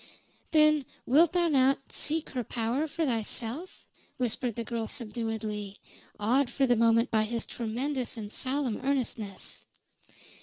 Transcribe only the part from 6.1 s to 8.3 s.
awed for the moment by his tremendous